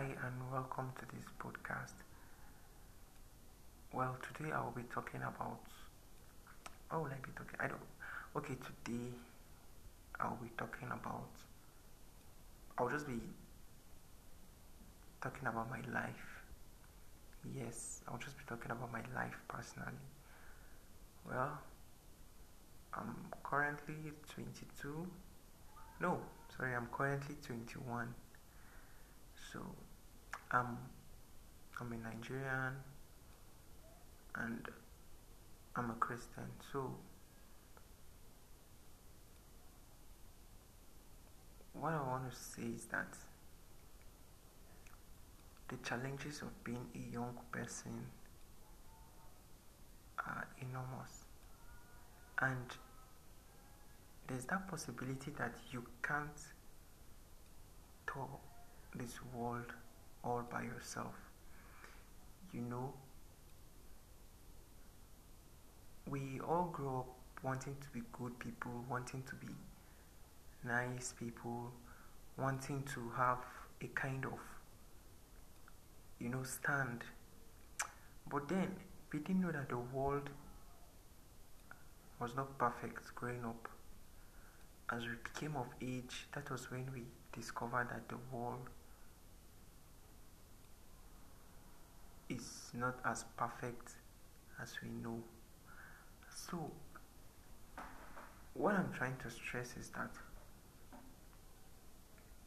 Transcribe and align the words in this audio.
Hi, 0.00 0.06
and 0.06 0.50
welcome 0.50 0.90
to 0.98 1.04
this 1.14 1.26
podcast. 1.38 1.92
Well, 3.92 4.16
today 4.22 4.50
I 4.50 4.64
will 4.64 4.70
be 4.70 4.84
talking 4.94 5.20
about. 5.20 5.60
Oh, 6.90 7.02
let 7.02 7.20
me 7.20 7.28
talking. 7.36 7.60
I 7.60 7.66
don't. 7.68 7.80
Okay, 8.34 8.54
today 8.54 9.12
I 10.18 10.28
will 10.28 10.38
be 10.42 10.48
talking 10.56 10.88
about. 10.88 11.28
I'll 12.78 12.88
just 12.88 13.06
be 13.06 13.20
talking 15.20 15.46
about 15.46 15.68
my 15.68 15.82
life. 15.92 16.44
Yes, 17.54 18.00
I'll 18.08 18.16
just 18.16 18.38
be 18.38 18.44
talking 18.48 18.70
about 18.70 18.90
my 18.90 19.02
life 19.14 19.36
personally. 19.48 20.00
Well, 21.28 21.58
I'm 22.94 23.16
currently 23.42 24.12
22. 24.32 25.06
No, 26.00 26.20
sorry, 26.56 26.74
I'm 26.74 26.88
currently 26.90 27.34
21. 27.46 28.14
So, 29.52 29.60
um, 30.52 30.78
I'm 31.80 31.92
a 31.92 31.96
Nigerian 31.96 32.74
and 34.36 34.68
I'm 35.76 35.90
a 35.90 35.94
Christian. 35.94 36.44
So, 36.72 36.94
what 41.72 41.92
I 41.92 42.00
want 42.02 42.30
to 42.30 42.36
say 42.36 42.62
is 42.74 42.84
that 42.86 43.16
the 45.68 45.76
challenges 45.88 46.42
of 46.42 46.64
being 46.64 46.84
a 46.94 47.12
young 47.12 47.38
person 47.52 48.06
are 50.18 50.48
enormous 50.60 51.24
and 52.42 52.66
there's 54.26 54.44
that 54.46 54.68
possibility 54.68 55.30
that 55.38 55.54
you 55.72 55.84
can't 56.02 56.28
tour 58.06 58.28
this 58.94 59.14
world 59.34 59.72
all 60.24 60.42
by 60.50 60.62
yourself. 60.62 61.14
You 62.52 62.62
know 62.62 62.92
we 66.10 66.40
all 66.40 66.68
grow 66.72 66.98
up 67.00 67.44
wanting 67.44 67.76
to 67.80 67.88
be 67.90 68.02
good 68.12 68.36
people 68.38 68.84
wanting 68.88 69.22
to 69.22 69.34
be 69.36 69.46
nice 70.64 71.14
people 71.18 71.72
wanting 72.36 72.82
to 72.82 73.10
have 73.16 73.38
a 73.82 73.86
kind 73.88 74.24
of 74.24 74.38
you 76.18 76.28
know 76.28 76.42
stand. 76.42 77.04
But 78.30 78.48
then 78.48 78.74
we 79.12 79.20
didn't 79.20 79.40
know 79.40 79.52
that 79.52 79.68
the 79.68 79.78
world 79.78 80.30
was 82.20 82.34
not 82.36 82.58
perfect 82.58 83.14
growing 83.14 83.44
up. 83.44 83.68
As 84.92 85.02
we 85.04 85.14
became 85.22 85.56
of 85.56 85.66
age 85.80 86.26
that 86.34 86.50
was 86.50 86.70
when 86.70 86.90
we 86.92 87.02
discovered 87.32 87.88
that 87.90 88.08
the 88.08 88.18
world 88.36 88.68
not 92.74 92.98
as 93.04 93.24
perfect 93.36 93.92
as 94.62 94.76
we 94.82 94.88
know 94.88 95.18
so 96.34 96.70
what 98.54 98.74
i'm 98.74 98.92
trying 98.92 99.16
to 99.16 99.30
stress 99.30 99.76
is 99.76 99.90
that 99.90 100.10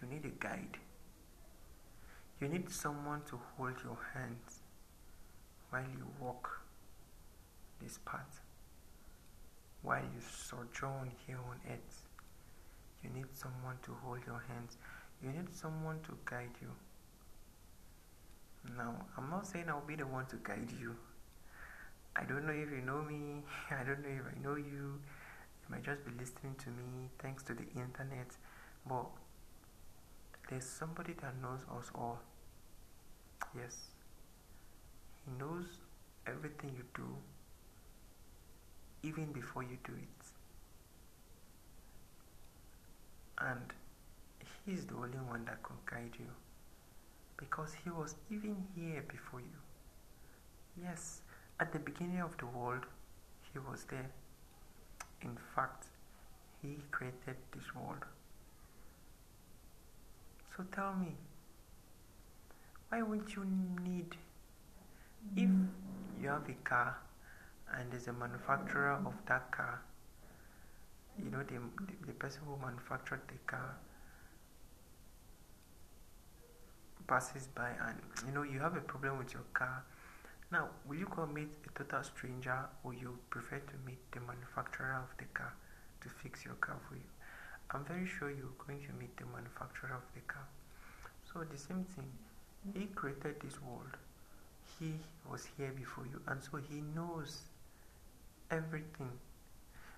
you 0.00 0.08
need 0.08 0.24
a 0.24 0.34
guide 0.42 0.78
you 2.40 2.48
need 2.48 2.70
someone 2.70 3.20
to 3.28 3.38
hold 3.56 3.74
your 3.84 3.98
hands 4.14 4.60
while 5.68 5.82
you 5.82 6.06
walk 6.18 6.62
this 7.82 7.98
path, 8.04 8.40
while 9.82 10.02
you 10.02 10.20
sojourn 10.20 11.10
here 11.26 11.38
on 11.48 11.56
earth. 11.70 12.02
You 13.02 13.10
need 13.10 13.26
someone 13.32 13.76
to 13.82 13.92
hold 14.02 14.20
your 14.26 14.42
hands. 14.48 14.76
You 15.22 15.30
need 15.32 15.54
someone 15.54 16.00
to 16.04 16.16
guide 16.24 16.56
you. 16.60 16.70
Now, 18.76 18.94
I'm 19.16 19.30
not 19.30 19.46
saying 19.46 19.66
I'll 19.68 19.80
be 19.86 19.96
the 19.96 20.06
one 20.06 20.26
to 20.26 20.36
guide 20.36 20.70
you. 20.80 20.96
I 22.16 22.24
don't 22.24 22.46
know 22.46 22.52
if 22.52 22.70
you 22.70 22.82
know 22.84 23.02
me. 23.02 23.42
I 23.70 23.84
don't 23.84 24.02
know 24.02 24.10
if 24.10 24.22
I 24.26 24.42
know 24.42 24.56
you. 24.56 25.00
You 25.62 25.68
might 25.68 25.82
just 25.82 26.04
be 26.04 26.12
listening 26.18 26.54
to 26.64 26.68
me 26.70 27.08
thanks 27.18 27.42
to 27.44 27.54
the 27.54 27.64
internet. 27.74 28.36
But 28.86 29.06
there's 30.48 30.64
somebody 30.64 31.14
that 31.22 31.34
knows 31.40 31.60
us 31.78 31.90
all. 31.94 32.20
Yes. 33.56 33.76
He 35.24 35.30
knows 35.38 35.66
everything 36.26 36.72
you 36.76 36.84
do 36.94 37.08
even 39.02 39.32
before 39.32 39.62
you 39.62 39.78
do 39.84 39.92
it. 39.92 40.26
And 43.38 43.72
He's 44.66 44.84
the 44.84 44.94
only 44.94 45.18
one 45.18 45.44
that 45.46 45.62
can 45.62 45.76
guide 45.86 46.14
you 46.18 46.26
because 47.40 47.74
He 47.82 47.90
was 47.90 48.14
even 48.30 48.56
here 48.76 49.02
before 49.08 49.40
you. 49.40 49.60
Yes, 50.80 51.22
at 51.58 51.72
the 51.72 51.78
beginning 51.78 52.20
of 52.20 52.36
the 52.38 52.46
world, 52.46 52.84
He 53.52 53.58
was 53.58 53.84
there. 53.90 54.10
In 55.22 55.36
fact, 55.54 55.86
He 56.62 56.76
created 56.90 57.36
this 57.52 57.74
world. 57.74 58.04
So 60.56 60.64
tell 60.72 60.94
me, 60.94 61.16
why 62.88 63.02
wouldn't 63.02 63.34
you 63.34 63.46
need 63.84 64.16
if 65.36 65.50
you 66.20 66.28
have 66.28 66.48
a 66.48 66.54
car 66.64 66.96
and 67.72 67.90
there's 67.90 68.08
a 68.08 68.12
manufacturer 68.12 68.92
of 68.92 69.14
that 69.26 69.50
car 69.50 69.80
you 71.22 71.30
know 71.30 71.42
the, 71.42 71.54
the, 71.86 72.06
the 72.06 72.12
person 72.12 72.40
who 72.46 72.56
manufactured 72.64 73.20
the 73.28 73.38
car 73.46 73.76
passes 77.10 77.48
by 77.48 77.70
and 77.86 77.96
you 78.26 78.32
know 78.32 78.42
you 78.42 78.60
have 78.60 78.76
a 78.76 78.84
problem 78.92 79.18
with 79.18 79.32
your 79.32 79.46
car 79.52 79.82
now 80.52 80.68
will 80.86 80.96
you 80.96 81.08
go 81.16 81.26
meet 81.26 81.52
a 81.68 81.78
total 81.78 82.02
stranger 82.02 82.58
or 82.84 82.94
you 82.94 83.18
prefer 83.30 83.58
to 83.58 83.74
meet 83.86 83.98
the 84.12 84.20
manufacturer 84.20 84.94
of 85.02 85.10
the 85.18 85.28
car 85.34 85.52
to 86.00 86.08
fix 86.08 86.44
your 86.44 86.58
car 86.66 86.78
for 86.88 86.94
you 86.94 87.10
i'm 87.72 87.84
very 87.84 88.06
sure 88.06 88.30
you're 88.30 88.58
going 88.66 88.80
to 88.86 88.92
meet 89.00 89.14
the 89.16 89.26
manufacturer 89.34 89.94
of 90.00 90.06
the 90.14 90.20
car 90.32 90.46
so 91.24 91.44
the 91.52 91.58
same 91.58 91.84
thing 91.96 92.10
he 92.74 92.86
created 92.86 93.40
this 93.40 93.60
world. 93.62 93.96
He 94.78 94.92
was 95.30 95.46
here 95.56 95.72
before 95.76 96.04
you, 96.06 96.20
and 96.26 96.42
so 96.42 96.58
He 96.58 96.82
knows 96.94 97.42
everything. 98.50 99.10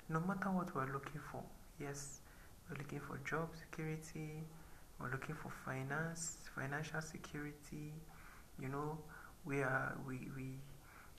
No 0.09 0.21
matter 0.21 0.51
what 0.51 0.75
we're 0.75 0.93
looking 0.93 1.21
for, 1.31 1.43
yes, 1.81 2.21
we're 2.69 2.77
looking 2.79 3.01
for 3.01 3.19
job 3.29 3.49
security, 3.59 4.45
we're 5.03 5.11
looking 5.11 5.35
for 5.35 5.51
finance, 5.65 6.39
financial 6.55 7.01
security. 7.01 7.93
You 8.61 8.69
know, 8.69 8.99
we 9.45 9.61
are 9.61 9.99
we 10.07 10.29
we, 10.37 10.61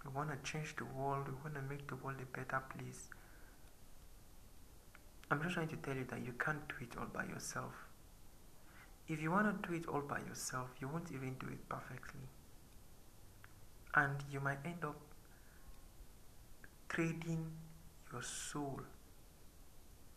we 0.06 0.12
want 0.16 0.30
to 0.32 0.38
change 0.50 0.76
the 0.78 0.86
world. 0.86 1.28
We 1.28 1.34
want 1.44 1.56
to 1.56 1.62
make 1.70 1.88
the 1.88 1.98
world 1.98 2.18
a 2.22 2.38
better 2.38 2.62
place. 2.78 3.10
I'm 5.30 5.42
just 5.42 5.56
trying 5.56 5.68
to 5.70 5.76
tell 5.78 5.96
you 5.96 6.06
that 6.10 6.26
you 6.26 6.34
can't 6.34 6.66
do 6.70 6.76
it 6.82 6.98
all 6.98 7.08
by 7.14 7.26
yourself. 7.26 7.74
If 9.08 9.22
you 9.22 9.32
want 9.32 9.64
to 9.64 9.68
do 9.68 9.76
it 9.76 9.88
all 9.88 10.02
by 10.02 10.20
yourself, 10.20 10.70
you 10.80 10.88
won't 10.88 11.12
even 11.12 11.36
do 11.40 11.48
it 11.48 11.68
perfectly. 11.68 12.22
And 13.96 14.16
you 14.32 14.40
might 14.40 14.60
end 14.64 14.86
up 14.86 14.96
trading 16.88 17.52
your 18.12 18.22
soul 18.22 18.80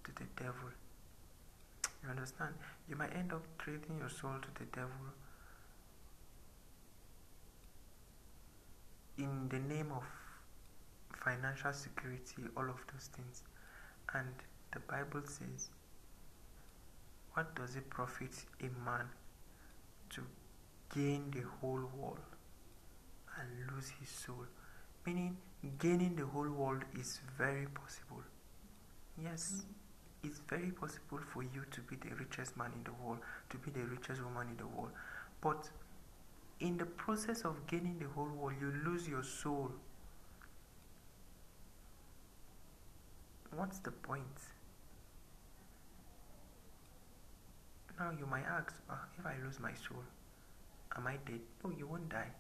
to 0.04 0.12
the 0.12 0.24
devil. 0.36 0.70
You 2.02 2.10
understand? 2.10 2.54
You 2.88 2.96
might 2.96 3.14
end 3.14 3.32
up 3.32 3.42
trading 3.58 3.98
your 3.98 4.08
soul 4.08 4.34
to 4.40 4.48
the 4.58 4.66
devil 4.66 4.90
in 9.18 9.48
the 9.48 9.58
name 9.58 9.90
of 9.92 10.04
financial 11.24 11.72
security, 11.72 12.42
all 12.56 12.68
of 12.68 12.84
those 12.92 13.08
things. 13.16 13.42
And 14.14 14.28
the 14.72 14.80
Bible 14.80 15.22
says 15.24 15.70
what 17.36 17.54
does 17.54 17.76
it 17.76 17.90
profit 17.90 18.30
a 18.60 18.70
man 18.88 19.08
to 20.08 20.22
gain 20.94 21.30
the 21.30 21.42
whole 21.60 21.84
world 21.94 22.18
and 23.38 23.70
lose 23.70 23.92
his 24.00 24.08
soul? 24.08 24.46
Meaning, 25.04 25.36
gaining 25.78 26.16
the 26.16 26.24
whole 26.24 26.48
world 26.48 26.82
is 26.98 27.20
very 27.36 27.66
possible. 27.66 28.22
Yes, 29.22 29.66
it's 30.26 30.40
very 30.48 30.70
possible 30.72 31.20
for 31.32 31.42
you 31.42 31.64
to 31.70 31.80
be 31.82 31.96
the 31.96 32.14
richest 32.16 32.56
man 32.56 32.72
in 32.74 32.82
the 32.82 32.92
world, 33.02 33.18
to 33.50 33.56
be 33.58 33.70
the 33.70 33.86
richest 33.86 34.22
woman 34.22 34.48
in 34.48 34.56
the 34.56 34.66
world. 34.66 34.90
But 35.40 35.70
in 36.58 36.76
the 36.76 36.86
process 36.86 37.42
of 37.42 37.66
gaining 37.66 37.98
the 37.98 38.08
whole 38.08 38.28
world, 38.28 38.54
you 38.60 38.72
lose 38.84 39.08
your 39.08 39.22
soul. 39.22 39.70
What's 43.54 43.78
the 43.78 43.92
point? 43.92 44.38
Now 47.98 48.10
you 48.18 48.26
might 48.26 48.44
ask, 48.44 48.74
oh, 48.90 48.98
if 49.18 49.24
I 49.24 49.34
lose 49.44 49.60
my 49.60 49.72
soul, 49.72 50.02
am 50.96 51.06
I 51.06 51.16
dead? 51.24 51.40
No, 51.64 51.70
you 51.70 51.86
won't 51.86 52.08
die. 52.08 52.32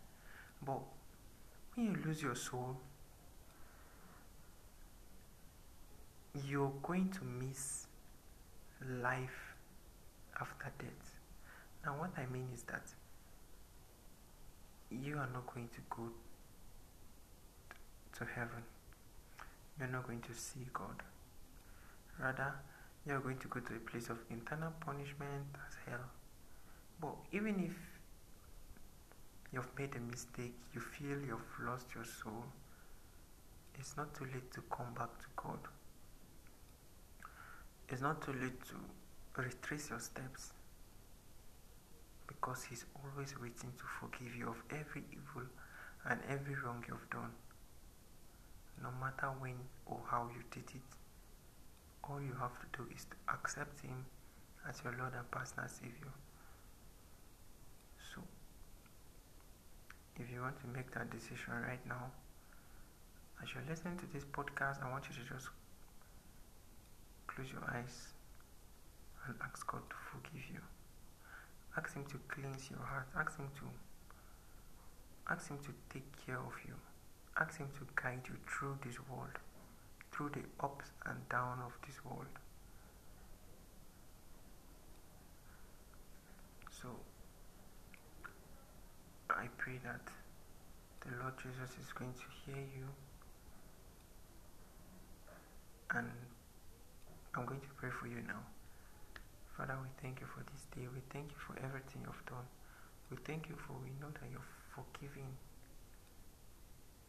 But 0.64 0.80
when 1.74 1.86
you 1.86 1.96
lose 2.04 2.20
your 2.20 2.34
soul, 2.34 2.76
you're 6.44 6.72
going 6.82 7.10
to 7.10 7.24
miss 7.24 7.86
life 9.02 9.54
after 10.40 10.72
death. 10.78 11.14
Now, 11.84 11.92
what 11.98 12.10
I 12.16 12.26
mean 12.32 12.48
is 12.52 12.62
that 12.62 12.82
you 14.90 15.16
are 15.16 15.28
not 15.32 15.52
going 15.52 15.68
to 15.68 15.80
go 15.90 16.08
to 18.18 18.24
heaven. 18.24 18.62
You're 19.78 19.88
not 19.88 20.06
going 20.06 20.20
to 20.22 20.34
see 20.34 20.66
God. 20.72 21.02
Rather, 22.18 22.54
you're 23.06 23.20
going 23.20 23.38
to 23.38 23.48
go 23.48 23.60
to 23.60 23.74
a 23.74 23.78
place 23.78 24.08
of 24.08 24.18
internal 24.30 24.72
punishment 24.80 25.44
as 25.66 25.76
hell. 25.86 26.10
But 27.00 27.14
even 27.32 27.60
if 27.60 27.76
you've 29.52 29.68
made 29.78 29.94
a 29.96 30.00
mistake, 30.00 30.54
you 30.74 30.80
feel 30.80 31.18
you've 31.20 31.66
lost 31.66 31.94
your 31.94 32.04
soul, 32.04 32.44
it's 33.78 33.96
not 33.96 34.14
too 34.14 34.24
late 34.24 34.50
to 34.52 34.62
come 34.70 34.94
back 34.94 35.18
to 35.18 35.26
God. 35.36 35.58
It's 37.88 38.02
not 38.02 38.20
too 38.20 38.32
late 38.32 38.60
to 38.66 39.42
retrace 39.42 39.90
your 39.90 40.00
steps 40.00 40.52
because 42.26 42.64
He's 42.64 42.84
always 42.96 43.34
waiting 43.40 43.72
to 43.78 43.84
forgive 44.00 44.34
you 44.34 44.48
of 44.48 44.62
every 44.70 45.04
evil 45.12 45.46
and 46.08 46.20
every 46.28 46.54
wrong 46.56 46.84
you've 46.88 47.08
done. 47.10 47.30
No 48.82 48.88
matter 49.00 49.28
when 49.38 49.54
or 49.86 50.00
how 50.10 50.28
you 50.34 50.42
did 50.50 50.68
it, 50.74 50.90
all 52.04 52.20
you 52.20 52.34
have 52.40 52.58
to 52.60 52.66
do 52.76 52.86
is 52.94 53.04
to 53.04 53.16
accept 53.32 53.80
Him 53.82 54.04
as 54.68 54.82
your 54.84 54.94
Lord 54.98 55.12
and 55.16 55.30
personal 55.30 55.68
Savior. 55.68 56.12
So, 58.14 58.22
if 60.16 60.30
you 60.32 60.40
want 60.40 60.58
to 60.60 60.66
make 60.68 60.92
that 60.94 61.10
decision 61.10 61.54
right 61.62 61.84
now, 61.86 62.10
as 63.42 63.48
you're 63.54 63.64
listening 63.68 63.96
to 63.98 64.06
this 64.12 64.24
podcast, 64.24 64.84
I 64.84 64.90
want 64.90 65.04
you 65.08 65.14
to 65.14 65.28
just 65.34 65.48
close 67.36 67.52
your 67.52 67.64
eyes 67.70 68.14
and 69.26 69.34
ask 69.44 69.66
God 69.66 69.82
to 69.90 69.96
forgive 70.10 70.48
you. 70.50 70.60
Ask 71.76 71.94
Him 71.94 72.04
to 72.06 72.18
cleanse 72.28 72.70
your 72.70 72.80
heart. 72.80 73.08
Ask 73.16 73.36
Him 73.38 73.48
to 73.60 73.64
ask 75.30 75.48
Him 75.50 75.58
to 75.58 75.72
take 75.92 76.06
care 76.24 76.38
of 76.38 76.54
you. 76.66 76.74
Ask 77.38 77.58
Him 77.58 77.68
to 77.78 77.86
guide 78.02 78.22
you 78.26 78.36
through 78.48 78.78
this 78.84 78.96
world, 79.10 79.36
through 80.12 80.30
the 80.30 80.64
ups 80.64 80.86
and 81.04 81.28
downs 81.28 81.60
of 81.66 81.72
this 81.86 82.02
world. 82.04 82.32
So 86.70 86.88
I 89.28 89.48
pray 89.58 89.78
that 89.84 90.08
the 91.04 91.16
Lord 91.20 91.34
Jesus 91.36 91.76
is 91.84 91.92
going 91.92 92.14
to 92.14 92.28
hear 92.46 92.62
you 92.76 92.88
and 95.90 96.10
I'm 97.36 97.44
going 97.44 97.60
to 97.60 97.72
pray 97.76 97.90
for 97.90 98.06
you 98.06 98.22
now. 98.26 98.40
Father, 99.56 99.76
we 99.82 99.88
thank 100.00 100.20
you 100.20 100.26
for 100.26 100.40
this 100.52 100.64
day. 100.72 100.88
We 100.88 101.00
thank 101.12 101.28
you 101.28 101.36
for 101.36 101.52
everything 101.60 102.00
you've 102.04 102.24
done. 102.24 102.48
We 103.10 103.18
thank 103.28 103.48
you 103.48 103.56
for 103.56 103.74
we 103.84 103.92
know 104.00 104.08
that 104.08 104.28
you're 104.32 104.50
forgiving. 104.72 105.28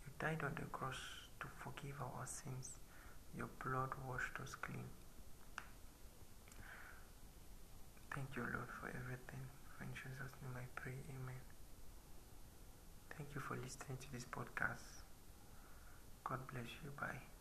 You 0.04 0.12
died 0.20 0.44
on 0.44 0.52
the 0.56 0.68
cross 0.76 1.00
to 1.40 1.48
forgive 1.64 1.96
our 2.02 2.28
sins. 2.28 2.80
Your 3.38 3.48
blood 3.64 3.96
washed 4.08 4.36
us 4.44 4.56
clean. 4.56 4.84
Thank 8.14 8.28
you, 8.36 8.44
Lord, 8.44 8.72
for 8.82 8.88
everything. 8.92 9.44
In 9.80 9.88
Jesus' 9.96 10.36
name 10.44 10.56
I 10.60 10.68
pray. 10.76 11.00
Amen. 11.16 11.44
Thank 13.16 13.30
you 13.36 13.42
for 13.42 13.56
listening 13.56 13.98
to 14.02 14.12
this 14.12 14.26
podcast. 14.26 15.06
God 16.24 16.40
bless 16.52 16.68
you. 16.84 16.92
Bye. 17.00 17.37